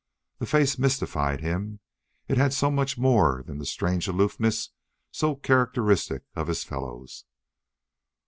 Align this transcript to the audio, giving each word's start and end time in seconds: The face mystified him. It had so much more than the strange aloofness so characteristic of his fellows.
The 0.39 0.47
face 0.47 0.79
mystified 0.79 1.41
him. 1.41 1.79
It 2.27 2.35
had 2.39 2.53
so 2.53 2.71
much 2.71 2.97
more 2.97 3.43
than 3.45 3.59
the 3.59 3.67
strange 3.67 4.07
aloofness 4.07 4.71
so 5.11 5.35
characteristic 5.35 6.23
of 6.35 6.47
his 6.47 6.63
fellows. 6.63 7.25